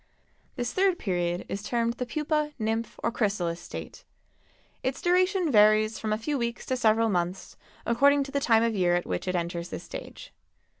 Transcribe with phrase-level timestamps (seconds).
[0.55, 4.03] This third period is termed the pupa, nymph or chrysalis state.
[4.81, 8.73] Its duration varies from a few weeks to several months, according to the time of
[8.73, 10.33] year at which it enters this stage.